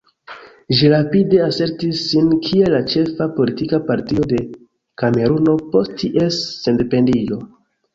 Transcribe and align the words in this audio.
Ĝi 0.77 0.87
rapide 0.93 1.41
asertis 1.47 1.99
sin 2.07 2.33
kiel 2.49 2.73
la 2.77 2.81
ĉefa 2.95 3.29
politika 3.37 3.83
partio 3.93 4.27
de 4.35 4.43
Kameruno 5.05 5.59
post 5.77 5.99
ties 6.05 6.45
sendependiĝo. 6.61 7.45